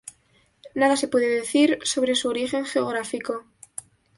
Nada 0.73 0.97
se 0.97 1.07
puede 1.07 1.27
decir 1.29 1.77
sobre 1.83 2.15
su 2.15 2.27
origen 2.27 2.65
geográfico. 2.65 3.43